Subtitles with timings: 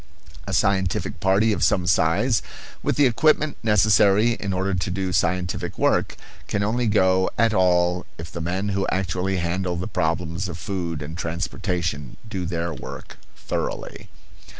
[0.47, 2.41] A scientific party of some size,
[2.81, 8.07] with the equipment necessary in order to do scientific work, can only go at all
[8.17, 13.19] if the men who actually handle the problems of food and transportation do their work
[13.35, 14.09] thoroughly.